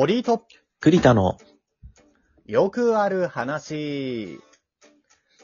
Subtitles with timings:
[0.00, 0.46] 堀井と
[0.80, 1.36] 栗田の、
[2.46, 4.40] よくある話。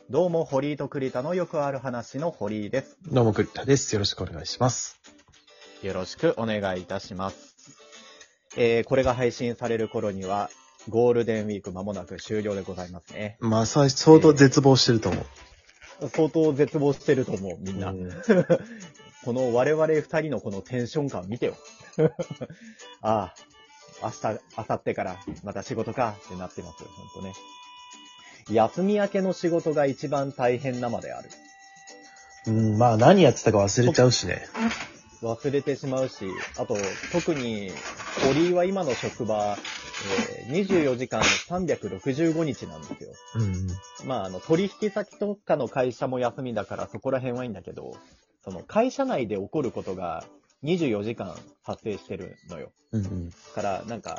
[0.08, 2.96] どうも、堀井と栗田のよくある話の堀井です。
[3.12, 3.94] どうも栗田です。
[3.94, 4.98] よろしくお願いします。
[5.82, 7.54] よろしくお願いいたします。
[8.56, 10.48] えー、これが配信される頃には、
[10.88, 13.36] ゴールデンウィーク間もなく終了でございますね。
[13.40, 16.08] まあ、さ相当絶望してると思う。
[16.08, 17.90] 相当絶望してると思う、みんな。
[17.90, 18.08] うん
[19.22, 21.56] この我々二人のこのテンション感見てよ。
[23.02, 23.34] ああ、
[24.02, 27.34] 明日、明後日からまた仕事かってなってますよ、ほんとね。
[28.50, 31.30] 休み明けの仕事が一番大変なまである。
[32.46, 34.46] うん、まあ、何やってたか忘れちゃうしね。
[35.22, 36.76] 忘れてしまうし、あと、
[37.12, 37.72] 特に、
[38.24, 39.56] 堀井は今の職場、
[40.30, 43.12] えー24時間365日なんですよ。
[43.34, 44.06] うん。
[44.06, 47.96] まあ、あの、取引先とかの会社も休みだからそこら辺はいいんだけど、
[48.44, 50.24] その会社内で起こることが
[50.66, 51.34] 24時間
[51.64, 52.72] 発生してるのよ。
[52.92, 53.32] うんうん。
[53.54, 54.18] から、なんか、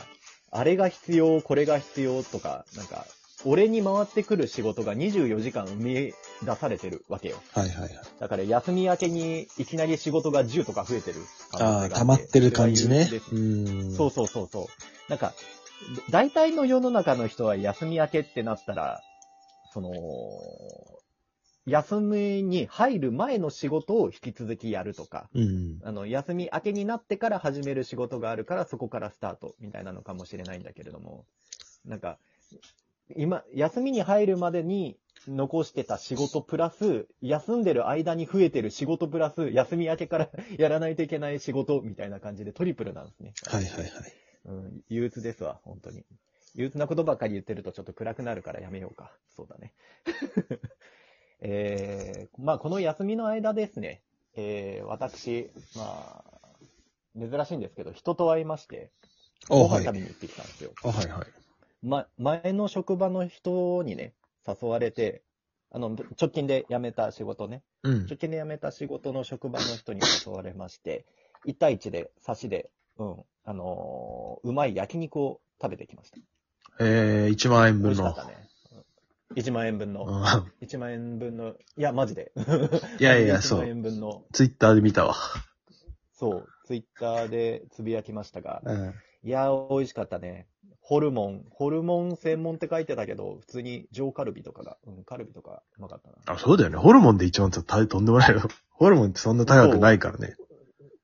[0.52, 3.06] あれが必要、これが必要とか、なんか、
[3.46, 6.14] 俺に回ってくる仕事が24時間生み
[6.44, 7.38] 出されてるわけよ。
[7.54, 7.92] はいはいはい。
[8.20, 11.20] だから休み明けにいきなり仕事が10とか増えてる
[11.52, 13.10] ああ、溜まってる感じね。
[13.32, 13.96] うん。
[13.96, 14.66] そうそうそうそう。
[15.10, 15.34] なんか、
[16.10, 19.04] 大体の世の中の人は休み明けってなったら、
[19.72, 19.90] その、
[21.68, 25.80] 休みに入る前の仕事を引き続きやるとか、うん。
[25.84, 31.26] あの、休み明けになってから始める仕事があるから、そこからスタートみたいなのかもしれないんだけれども、
[31.86, 32.18] なんか、
[33.16, 43.34] 今、休みに入るまでに残してた仕事プラス、休んでる間に増えてる仕事プラス、休み明けからやらないといけない仕事みたいな感じでトリプルなんですね。
[43.46, 43.92] はいはいはい。
[44.46, 46.06] うん、憂鬱ですわ、本当に。
[46.56, 49.12] 憂鬱なことばっかり言ってるとちょっと暗くなるからやめようか。
[49.36, 49.74] そうだね。
[51.42, 54.02] えー、まあ、この休みの間ですね、
[54.36, 56.38] えー、私、まあ、
[57.20, 58.92] 珍しいんですけど、人と会いまして、
[59.50, 60.72] おご飯食べに行ってきたんですよ。
[60.84, 61.28] はいはい。
[61.84, 64.14] ま、前の職場の人にね、
[64.48, 65.22] 誘われて、
[65.72, 65.90] あの、
[66.20, 68.18] 直近で辞めた仕事ね、うん直。
[68.18, 71.06] 近で辞めた仕事の職場の人に誘われまして、
[71.46, 76.18] 1対1で、差しで、うん、あのーうまい焼肉を食べてきました。
[76.80, 78.32] えー、1万円分の美味しかった。
[78.32, 78.47] ね。
[79.38, 80.24] うん1万円分の、うん
[80.62, 82.32] 1万円分の、いや、マジで。
[83.00, 83.66] いやいや、 1万そう。
[83.66, 85.16] 円分の、ツイッターで見たわ。
[86.14, 88.94] そう、ツイッターでつぶやきましたが、うん。
[89.24, 90.48] いや、美味しかったね。
[90.82, 96.16] ホルモン、ホルモン専門って書いてたけど、普通に上カルビとかが、うん、カルビとかうまかったな。
[96.26, 96.78] あ、そうだよね。
[96.78, 98.42] ホルモンで1万って大とんでもないよ。
[98.72, 100.36] ホルモンってそんな高くないからね。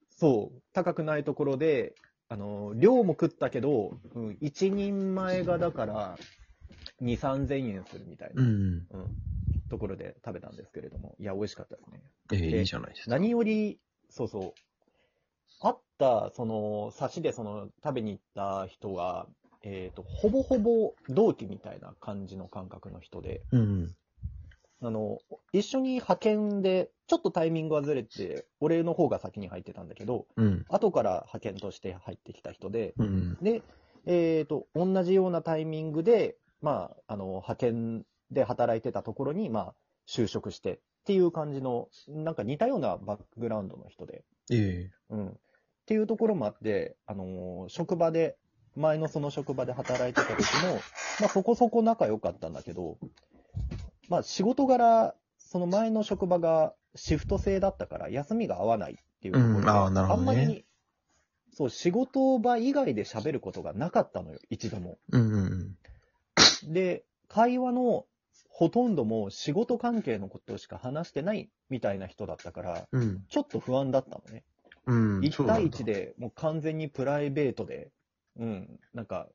[0.10, 1.96] そう、高くないところで、
[2.30, 6.18] あの、量も食ったけど、うん、一人前がだから、
[7.02, 8.50] 2、3000円するみたいな、うん。
[8.50, 8.88] うん、
[9.70, 12.02] ところで食べたんですけれども、いや、美味しかったですね。
[12.32, 13.12] えー、でいいじゃないですか。
[13.12, 13.80] 何より、
[14.10, 14.54] そうそう、
[15.62, 19.28] あった、その、差しでその、食べに行った人が、
[19.64, 23.96] えっ、と、ほぼほぼ同期みたいな感じの感覚の人で、うん。
[24.82, 25.20] あの、
[25.54, 30.66] 一緒に派遣で、ちょっとタイミングがずれて、俺の方が先に入ってたんだけど、うん。
[30.68, 33.38] 後から派遣として入ってきた人で、うん。
[33.42, 33.64] で、
[34.06, 39.76] えっ、と、同じようなタイミングで、まあ、あの、派遣で働いてたところに、まあ、
[40.08, 45.28] 就職してっていう感じの、なんか似たようなバックグラウンドの人で、えうん。
[45.28, 45.32] っ
[45.86, 48.38] ていうところもあって、あのー職場で、
[48.76, 50.80] 前のその職場で働いてた時も、
[51.20, 52.98] まあそこそこ仲良かったんだけど、
[54.10, 59.70] まあ仕事柄、その前の職場がシフト制だったから休みが合わないっていうところで、うん。
[59.70, 60.24] あーなるほどね。
[60.24, 60.66] んまり、
[61.52, 64.98] そう、仕事場以外で喋ることがなかったのよ、一度も。
[65.14, 65.78] えうんうん
[66.64, 68.06] で、会話の
[68.50, 73.02] ほとんども仕事関係のことしか話してないみたいな人だったから、うん。
[73.02, 73.26] うん。
[73.28, 74.44] ちょっと不安だったのね。
[74.86, 75.20] うん。
[75.22, 77.92] 1対1でもう完全にプライベートで、
[78.38, 79.28] うん、なんか、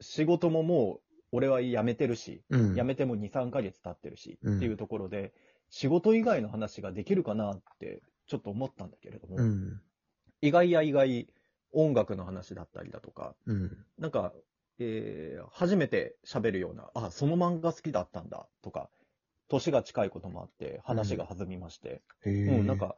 [0.00, 2.74] 仕事ももう俺は辞めてるし、うん。
[2.74, 5.32] 辞めても2、3ヶ月経ってるし、うんっていうところで、
[5.70, 9.80] 仕事以外の話ができるかなってちょっと思ったんだけれども、うん。
[10.42, 11.28] 意外や意外
[11.72, 13.84] 音楽の話だったりだとか、うん。
[13.98, 14.32] なんか、
[14.78, 18.88] えー初めて喋るような、あ、その漫画好きだったんだとか、
[19.48, 22.02] 年が近いこともあって話が弾みまして。
[22.24, 22.96] うん、なん、か、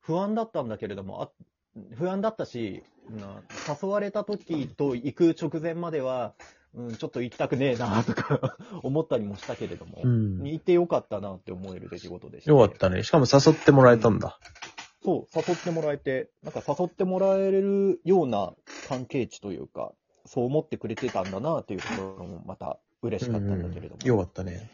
[0.00, 1.30] 不安だったんだけれども、あ
[1.94, 6.34] 不安だったし、な誘われた時と行く直前までは、
[6.74, 10.42] うん、ちょっと行きたくねえなとか 思ったりもしたけれども、うん。
[10.44, 13.02] 行ってよかったなって思える出来事でした、よかったね。
[13.02, 14.38] しかも誘ってもらえたんだ。
[15.04, 18.54] そう、誘ってもらえて、なんか誘ってもらえるような
[18.88, 19.92] 関係値というか、
[20.28, 24.70] そう思ってくれてたんだなっていうところもまた嬉しかったんだけれども、よかったね。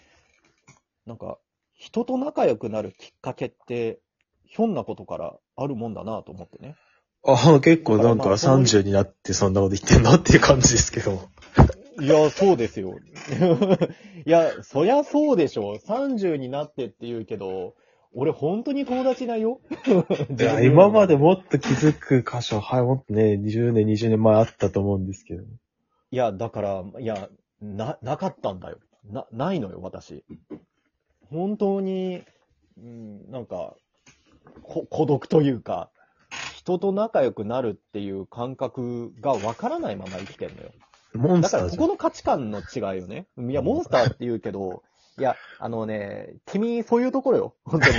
[1.06, 1.39] なんか、
[1.75, 4.01] 人と仲良くなるきっかけって、
[4.47, 6.77] ひょんなことからあるもんだなと思ってね。
[7.27, 11.29] ああ、結構なんかだからまあその30になってそんなこと言ってんのっていう感じですけど。
[12.01, 12.99] いや、そうですよ。
[14.27, 15.77] いや、そりゃそうでしょ。
[15.79, 17.75] 30になってって言うけど、
[18.16, 19.61] 俺本当に友達だよ。
[20.38, 25.43] いや、今までもっと気づく箇所、はい、もっとね、20年、20年前あったと思うんですけど。
[25.43, 27.28] いや、だから、いや、
[27.61, 28.78] な、なかったんだよ。
[29.11, 30.25] な、ないのよ、私。
[31.31, 32.22] 本当に、
[32.78, 33.75] うん、なんか、
[34.62, 35.90] こ、孤独というか、
[36.55, 40.70] 人と仲良くなるっていう感覚がわからないまま生きてんのよ。
[40.70, 40.78] だか
[41.14, 41.70] ら、モンスターじゃん。
[41.70, 43.26] ここの価値観の違いよね。
[43.37, 44.84] いや、モンスターって言うけど、
[45.16, 47.55] いや、あのね、君、そういうところよ。
[47.64, 47.94] 本当に。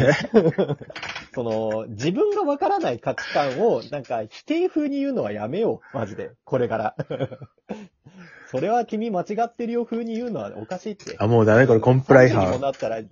[1.33, 5.97] その、自分がわからない価値観を、なんか、否定風に言うのはやめよう。
[5.97, 6.31] マジで。
[6.43, 6.95] これから。
[8.51, 11.15] それは君間違ってるよ風に言うのはおかしいって。
[11.17, 12.61] あ、もうダメこれコンプライ30にも犯。
[12.61, 13.09] なったら、い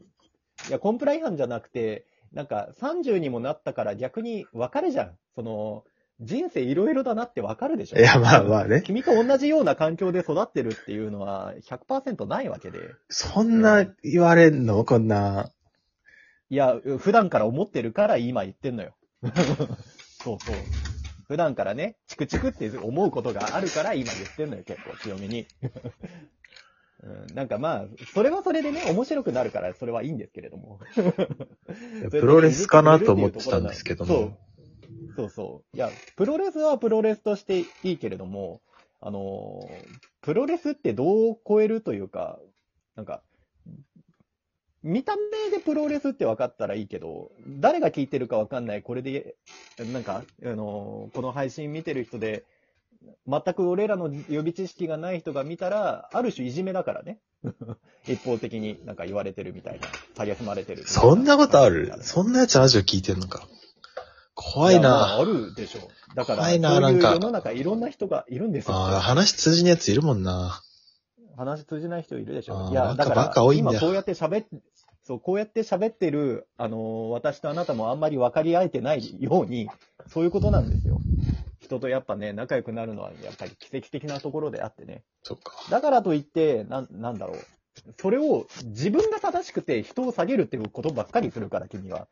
[0.70, 5.18] や、コンプラ違反じゃなくて、なんか30にもなったから逆に分かるじゃん。
[5.36, 5.84] その、
[6.24, 8.00] 人生いろいろだなって分かるでしょ。
[8.00, 8.82] いや、まあまあね。
[8.86, 12.80] 君と同じような環境で育ってるっていうのは100%ないわけで。
[13.10, 14.84] そんな言われんの？
[14.86, 15.52] こんな。
[16.50, 18.96] いや、普段から思ってるから今言ってんのよ。
[20.24, 20.56] そうそう。
[21.28, 25.48] 普段からね、チクチクって思うことがあるから今言ってんのよ、結構強めに。
[27.04, 30.80] うん、なんかまあ、それはそれでね、面白くなるからそれはいいんですけれども。
[32.12, 34.38] プロレスかなと思ってたんですけどそうも。。
[35.16, 35.78] そうそう。
[35.78, 38.62] いや、プロレスはプロレスとしていいけれども、
[39.02, 39.70] あの、
[40.22, 42.40] プロレスってどう超えるというか、
[42.96, 43.22] なんか、
[44.82, 49.36] 見た目でプロレスって分かったらいいけど、誰が聞いてるか分かんない、これで、
[49.92, 52.44] なんか、あのこの配信見てる人で、
[53.28, 57.20] 全く俺らの予備知識がない人が見たら、ある種いじめだからね。
[58.08, 59.88] 一方的になんか言われてるみたいな、
[60.24, 60.86] 蔑まれてる。
[60.88, 61.92] そんなことある？
[62.02, 63.48] そんなやつラジオ聞いてんのか。
[64.52, 65.80] 怖いやまあるでしょ。
[66.16, 68.76] だから、怖いなないんかう世の中いろんな人がいるんですよ。
[68.76, 70.62] ああ、話通じのやついるもんな。
[71.38, 72.70] 話通じない人いるでしょ。
[72.70, 74.46] いや、だから、今こうやって喋っ、
[75.04, 79.70] そう、こうやって喋ってる、あのー私とあなたもあんまり分かり合えてないように、
[80.08, 81.00] そういうことなんですよ。
[81.60, 85.04] 人とやっぱね、仲良くなるのはやっぱり奇跡的なところであってね。
[85.24, 85.54] そっか。
[85.70, 87.38] だからといって、なん、なんだろう。
[88.00, 92.08] それを自分が正しくて人を下げるっていうことばっかりするから、君は。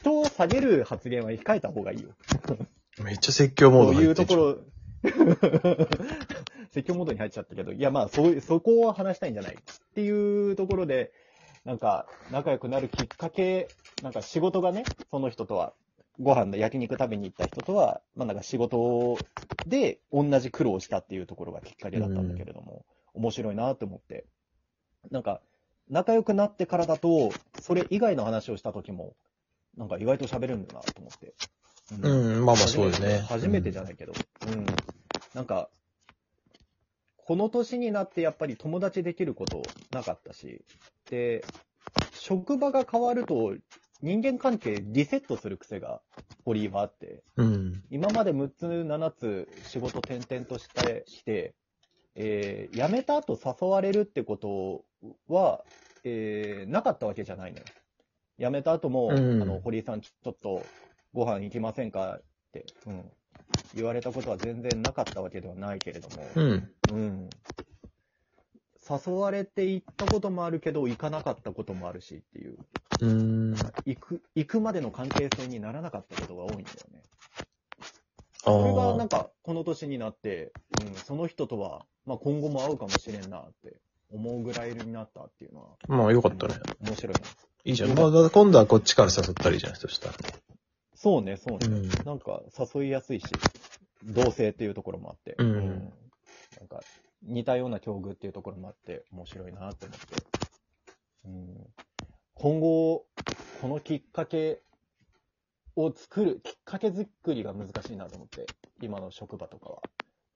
[0.00, 2.08] 人を下げる発言は控えた方がいいよ。
[3.02, 4.56] めっちゃ説教モードそうい入ってんじゃんう
[5.04, 5.16] とこ
[5.76, 5.86] ろ、
[6.72, 9.58] 説教モードに入っちゃったけど、いやまあ、そうそこを話したいんじゃないっ
[9.94, 11.12] ていうところで、
[11.64, 15.74] なんか、仲良くなるきっかけ、なんか仕事がね、その人とは、
[16.18, 19.26] ご飯で焼肉食べに行った人とは、まあなんか仕事
[19.66, 24.26] で同じ苦労をしたっていうところがきっかけだったんだけれども、面白いなと思って。
[25.10, 25.40] なんか、
[25.88, 29.14] 仲良くなってからだと、それ以外の話をした時も、
[29.76, 31.34] なんか意外と喋るんだなと思って。
[32.02, 33.18] うん、まあまあそうですね。
[33.28, 34.12] 初めてじゃないけど。
[34.48, 34.66] うん。
[35.34, 35.70] なんか、
[37.16, 39.62] この年になってやっぱり友達できること
[39.92, 40.64] なかったし、
[41.10, 41.44] で、
[42.12, 43.54] 職場が変わると
[44.02, 46.00] 人間関係リセットする癖が
[46.44, 47.84] 堀井はあって、うん。
[47.90, 51.54] 今まで6つ、7つ仕事転々としてきて、
[52.14, 54.84] えー辞めた後誘われるってこと
[55.28, 55.64] は、
[56.04, 57.64] えーなかったわけじゃないのよ。
[58.40, 60.72] 辞めた後も、うんあの、堀井さんちょっと
[61.12, 63.12] ご飯行きませんかって、うん、
[63.74, 66.74] 言われたことは全然なかったわけではないけれども、うん。
[66.88, 67.28] うん。
[68.88, 72.58] 誘われて行ったこともあるけど、行かなかったこともあるしっていう、
[73.00, 73.54] うん。
[73.84, 77.02] 行く、行くまでの関係性にならなかったことが多いんだよね。
[78.42, 79.08] あそれがなんあ。
[79.08, 83.76] か、この年になって、うん、その人とは、まあ今後も会うかもしれんなって
[84.10, 86.54] 思うぐらいになったっていうのは、まあよかったね。
[86.80, 87.20] 面白いな。
[87.64, 87.90] いいじゃん。
[87.90, 90.14] まあ、だ今度はこっちから誘ったらいいじゃん、そしたら。
[90.94, 91.66] そうね、そうね。
[91.66, 91.88] うん。
[92.04, 92.42] なんか
[92.74, 93.26] 誘いやすいし、
[94.04, 95.92] 同性っていうところもあって、うん
[96.58, 96.80] なんか
[97.22, 100.06] 似たような境遇っていうところもあって、面白いなって思って。
[101.26, 101.66] うん、
[102.34, 103.04] 今後、
[103.60, 104.60] このきっかけ
[105.76, 108.46] を作る、きっかけ作りが難しいなと思って、
[108.80, 109.82] 今の職場とかは。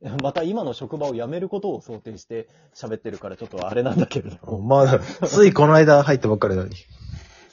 [0.23, 4.61] また今の職場を辞めることを想定して喋ってるからちょっとあれなんだけれども。
[4.61, 6.77] まあ、ついこの間入ったばっかりなのに。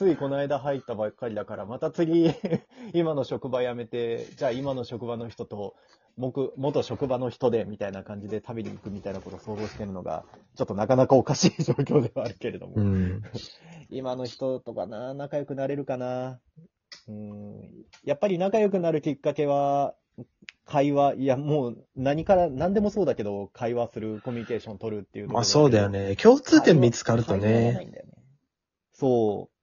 [0.02, 2.34] ついこの間入ったばっかりだから、また次、
[2.94, 5.76] 今の職場辞めて、じゃあ今の職場の人と、
[6.18, 13.22] 僕、元職場の人で、みたいな感じで食べに行くみたいなことを想像してるのが、ちょっとなかなかおかしい状況ではあるけれども、うん。
[13.92, 16.40] 今の人とかな、仲良くなれるかな？
[17.08, 19.94] うん、やっぱり仲良くなるきっかけは、
[20.66, 26.10] 会話、いやもう何から、何でもそうだけど、会話する、コミュニケーション取るっていうまあそうだよね。
[26.10, 26.16] ね。
[26.16, 27.88] 共通点見つかるとね
[28.94, 29.61] そう。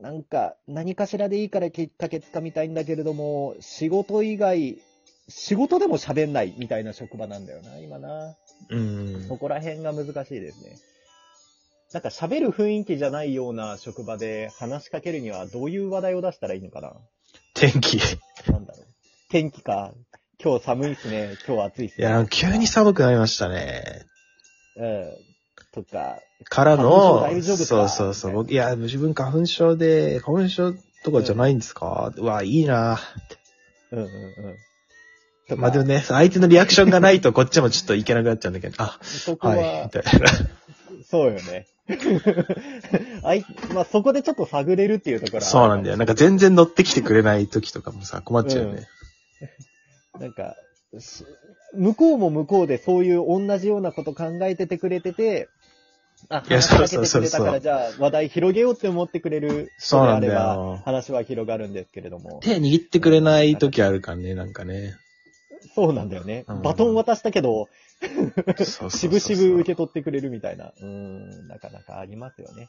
[0.00, 4.78] なんか、何かしらでいいからきっかけつかみたいんだけれども、仕事以外、
[5.28, 8.36] 仕事でも喋んないみたいな職場なんだよな、今な。
[8.70, 9.36] うんそ。
[9.36, 10.78] こら辺が難しいですね。
[11.92, 16.92] なんか喋る雰囲気じゃないような職場で話しかけるにはどういう話題を出したらいいのかな
[17.54, 17.96] 天気。
[17.96, 18.00] い
[18.50, 18.86] なんだろう。
[19.30, 19.92] 天気か。
[20.42, 21.36] 今日寒いっすね。
[21.46, 22.06] 今日暑いっすね。
[22.06, 24.04] や、急に寒くなりましたね。
[24.76, 25.12] うん。
[25.72, 27.64] とか、からの大丈夫、か？
[27.64, 28.32] そうそうそう。
[28.32, 30.74] 僕いや、自分花粉症で、花粉症
[31.04, 32.98] とかじゃないんですか、うわ、いいな
[33.92, 34.06] うんうん
[35.50, 35.60] うん。
[35.60, 40.28] まあでもね、相手のリアクションがないとこっちもちょっといけなくなっちゃうんだけど、あ、そこは、はい、みたいな。
[41.08, 41.66] そうよね。
[43.22, 45.96] あい、まあ、そこでちょっと探れるっていうところはそうなんだよ。
[45.96, 48.88] なんか全然乗ってきてくれない時とかもさ、困っちゃうよね。
[50.18, 50.56] なんか、
[50.98, 51.24] し
[51.74, 55.48] 向こうも向こうでそういう同じようなこと考えててくれてて、
[56.28, 62.40] あ、いや話しかけてそうそうそうそうくれたから、じゃあ話題広げようって思ってくれる人であれそうなんだよば、話は広がるんですけれども。
[62.42, 64.96] 手握ってくれない時あるからね、なんかね。
[65.74, 66.44] そうなんだよね。
[66.48, 67.68] うんバトン渡したけど、
[68.56, 70.66] そうそうしぶしぶ受け取ってくれるみたいな。
[70.66, 72.68] うーん、なかなかありますよね。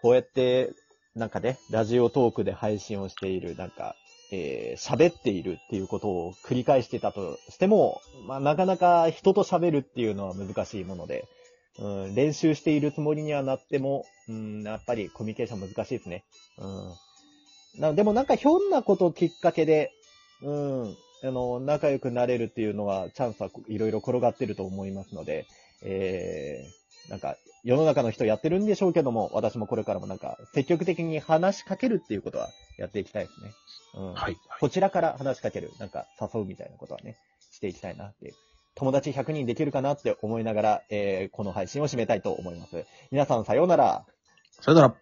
[0.00, 0.70] こうやって、
[1.14, 3.96] なんかね、ラジオトークで配信をしている、なんか、
[4.32, 11.26] えー喋っているっていうことを繰り返してたとしても、まあ、なかなか人と喋るっていうのは難しいもので、
[11.80, 16.24] うん、練習しているつもりにはなっても、うん、やっぱりコミュニケーション難しいですね。
[16.58, 17.80] うん。
[17.80, 19.92] なでもなんかひょんなこときっかけで、
[20.42, 25.46] うん、あの、仲良くなれるっていうのは、チャンスはいろいろ転がってると思いますので、
[25.82, 33.52] えー、なんか、世の中の人やってるんでしょうけども、私もこれからもなんか、積極的に話しかけるっていうことはやっていきたいですね。
[33.96, 34.14] うん。
[34.14, 34.36] はい。
[34.60, 37.16] こちらから話しかける、なんか誘うみたいなことはね、
[37.50, 38.34] していきたいなっていう。
[38.80, 42.86] 友達100人できるかなって思いながら、えー、この配信を締めたいと思います。
[43.10, 44.06] 皆さんさようなら。
[44.58, 44.94] さようなら、